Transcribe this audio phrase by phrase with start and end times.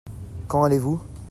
[0.47, 0.99] Quand allez-vous?